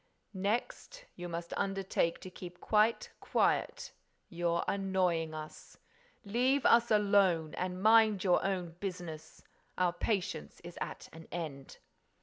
[0.33, 3.91] "Next, you must undertake to keep quite quiet.
[4.29, 5.77] You're annoying us.
[6.25, 9.43] Leave us alone and mind your own business.
[9.77, 11.77] Our patience is at an end."